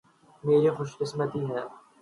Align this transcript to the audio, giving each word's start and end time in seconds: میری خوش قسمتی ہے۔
میری 0.43 0.69
خوش 0.75 0.89
قسمتی 0.99 1.41
ہے۔ 1.45 1.61